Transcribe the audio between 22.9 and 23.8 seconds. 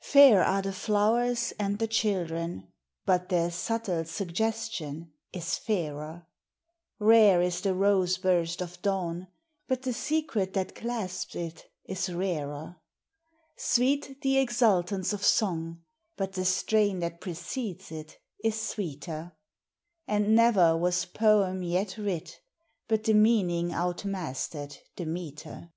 the meaning